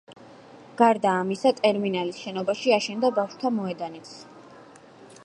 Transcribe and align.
გარდა 0.79 1.11
ამისა, 1.17 1.51
ტერმინალის 1.59 2.23
შენობაში 2.23 2.75
აშენდა 2.79 3.15
ბავშვთა 3.21 3.55
მოედანიც. 3.59 4.15